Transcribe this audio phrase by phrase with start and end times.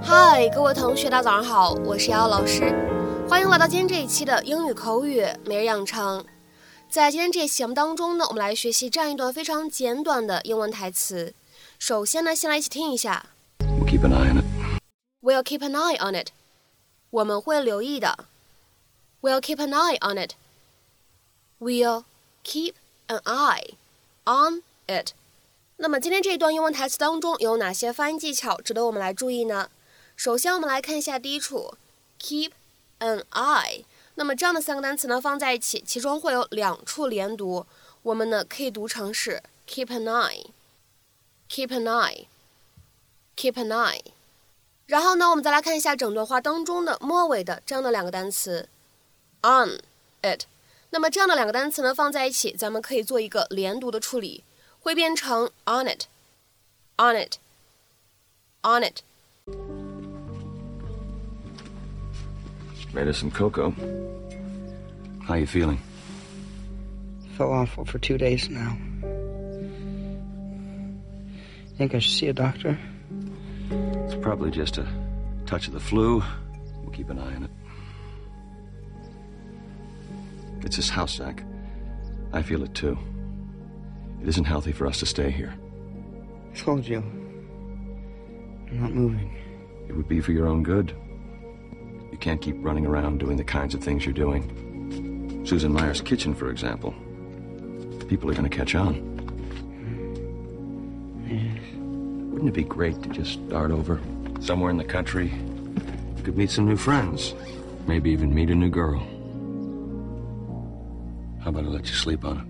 [0.00, 2.74] 嗨，各位同学，大家早上好，我是瑶瑶老师，
[3.28, 6.24] 欢迎来到今天这一期的英语口语每日养成。
[6.88, 11.34] 在今天这期节目当中呢，我们来学习这样一段非常简短的英文台词。
[11.78, 13.26] 首先呢，先来一起听一下。
[13.86, 14.53] Keep an eye on it.
[15.23, 16.31] We'll keep an eye on it.
[17.09, 18.25] 我们会留意的。
[19.21, 20.35] We'll keep an eye on it.
[21.59, 22.05] We'll
[22.43, 22.73] keep
[23.07, 23.73] an eye
[24.25, 25.13] on it.
[25.77, 29.69] 那么今天这一段英文台词当中有哪些发音技巧值得我们来注意呢？
[30.15, 31.75] 首先，我们来看一下第一处，
[32.19, 32.51] keep
[32.99, 33.85] an eye。
[34.15, 37.65] 那么这样的三个单词呢放在一起，其中会有两处连读，
[38.03, 44.01] 我们呢可以读成是 keep an eye，keep an eye，keep an eye。
[44.86, 48.68] 然后呢，我们再来看一下整段话当中的末尾的这样的两个单词
[49.42, 49.80] on
[50.22, 50.44] it。
[50.90, 54.44] 那么这样的两个单词呢放在一起，咱们可以做一个连读的处理，
[54.80, 59.00] 会变成 on it，on it，on it。
[62.92, 63.72] Made us some cocoa.
[65.26, 65.78] How you feeling?
[67.36, 68.76] Felt awful for two days now.
[71.76, 72.78] Think I should see a doctor?
[74.24, 74.86] Probably just a
[75.44, 76.22] touch of the flu.
[76.80, 77.50] We'll keep an eye on it.
[80.64, 81.44] It's this house, Zach.
[82.32, 82.96] I feel it too.
[84.22, 85.52] It isn't healthy for us to stay here.
[86.50, 87.00] I told you.
[88.70, 89.36] I'm not moving.
[89.90, 90.96] It would be for your own good.
[92.10, 95.44] You can't keep running around doing the kinds of things you're doing.
[95.44, 96.94] Susan Mayer's kitchen, for example.
[98.08, 98.94] People are going to catch on.
[101.24, 101.30] Hmm.
[101.30, 101.60] Yes.
[102.32, 104.00] Wouldn't it be great to just start over?
[104.43, 105.31] Somewhere in the country.
[106.17, 107.33] You could meet some new friends.
[107.87, 109.01] Maybe even meet a new girl.
[111.41, 112.45] How about I let you sleep on it?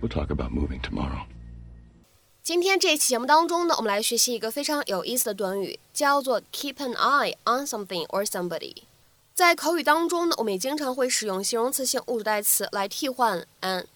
[0.00, 1.22] We'll talk about moving tomorrow.
[2.42, 8.82] 今天这一期节目当中呢，我们来学习一个非常有意思的短语，叫做 keep an eye on something or somebody。
[9.34, 13.86] 在口语当中呢，我们也经常会使用形容词性物主代词来替换 an，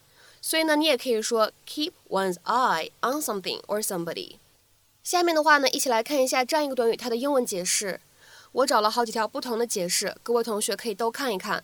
[0.45, 4.35] 所以呢，你也可以说 keep one's eye on something or somebody。
[5.01, 8.01] 下面的话呢，一起来看一下这样一个短语它的英文解释。
[8.51, 11.63] 我找了好几条不同的解释，各位同学可以都看一看。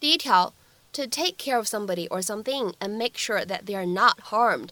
[0.00, 0.52] 第一条
[0.92, 4.70] ，to take care of somebody or something and make sure that they are not harmed。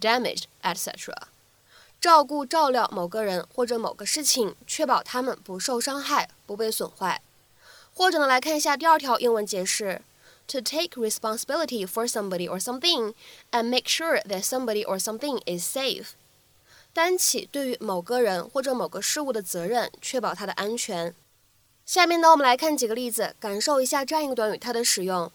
[0.00, 1.14] damaged, etc.
[2.00, 7.22] 照顾照料某个人或者某个事情，确保他们不受伤害、不被损坏。
[7.94, 10.02] 或者呢，来看一下第二条英文解释
[10.49, 13.13] ：to take responsibility for somebody or something
[13.51, 16.09] and make sure that somebody or something is safe。
[16.93, 21.13] 担起对于某个人或者某个事物的责任，确保它的安全。
[21.85, 25.31] 下面呢，我们来看几个例子，感受一下这样一个短语它的使用。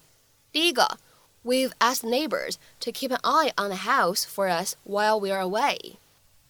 [0.51, 0.99] 第一个。
[1.43, 5.95] We've asked neighbors to keep an eye on the house for us while we're away.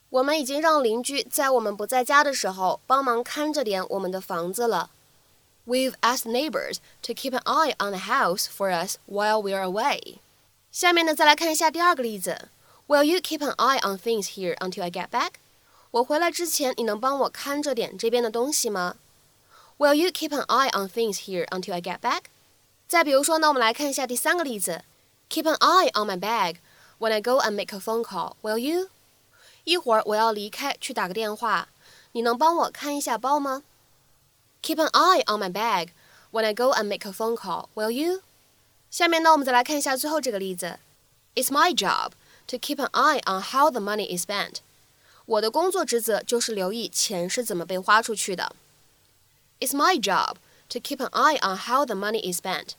[0.08, 4.90] 我们已经让邻居在我们不在家的时候帮忙看着点我们的房子了。
[5.66, 10.18] We've asked neighbors to keep an eye on the house for us while we're away.
[10.72, 12.48] 下面呢，再来看一下第二个例子。
[12.88, 15.32] Will you keep an eye on things here until I get back?
[15.92, 18.96] 我回来之前，你能帮我看着点这边的东西吗？
[19.78, 22.22] Will you keep an eye on things here until I get back?
[22.88, 24.82] 再比如说呢，我们来看一下第三个例子：
[25.28, 26.56] Keep an eye on my bag
[26.98, 28.34] when I go and make a phone call.
[28.42, 28.88] Will you？
[29.64, 31.68] 一会儿我要离开去打个电话，
[32.12, 33.62] 你能帮我看一下包吗
[34.64, 35.88] ？Keep an eye on my bag
[36.30, 37.68] when I go and make a phone call.
[37.74, 38.22] Will you？
[38.90, 40.78] 下面呢，我们再来看一下最后这个例子：
[41.34, 42.12] It's my job
[42.48, 44.56] to keep an eye on how the money is spent.
[45.26, 48.54] 我的工作职责就是留意钱是怎么被花出去的。
[49.60, 50.36] It's my job
[50.70, 52.70] to keep an eye on how the money is spent。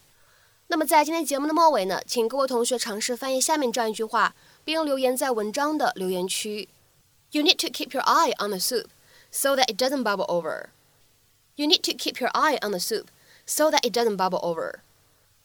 [0.67, 4.35] 那么在今天节目的末尾呢，请各位同学尝试翻译下面这样一句话，
[4.65, 6.67] 并留言在文章的留言区。
[7.31, 8.87] You need to keep your eye on the soup
[9.31, 10.67] so that it doesn't bubble over.
[11.56, 13.06] You need to keep your eye on the soup
[13.46, 14.80] so that it doesn't bubble over.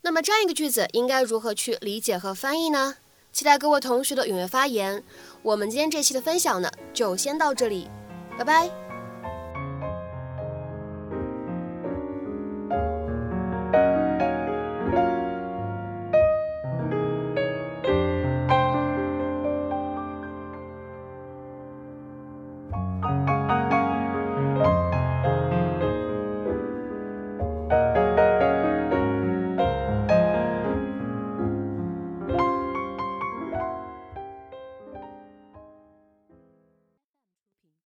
[0.02, 2.98] 那么这样一个句子应该如何去理解和翻译呢？
[3.32, 5.04] 期待各位同学的踊跃发言。
[5.42, 7.90] 我们今天这期的分享呢，就先到这里，
[8.38, 8.70] 拜拜。